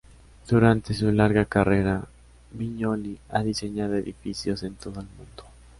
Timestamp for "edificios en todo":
3.93-4.99